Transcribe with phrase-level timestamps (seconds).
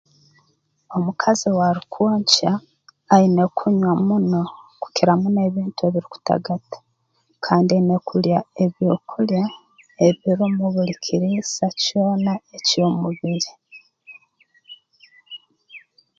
[0.95, 2.51] Omukazi owaarukwonkya
[3.13, 4.41] aine kunywa muno
[4.81, 6.77] kukira muno ebintu ebirukutagata
[7.45, 9.43] kandi aine kulya ebyokulya
[10.07, 13.51] ebirumu buli kiriisa kyona eky'omubiri